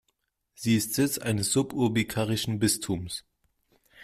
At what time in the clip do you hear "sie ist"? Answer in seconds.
0.55-0.95